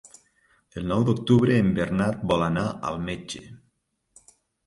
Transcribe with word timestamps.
El 0.79 0.87
nou 0.91 1.03
d'octubre 1.09 1.57
en 1.65 1.67
Bernat 1.79 2.25
vol 2.33 2.45
anar 2.45 2.65
al 2.89 2.97
metge. 3.11 3.45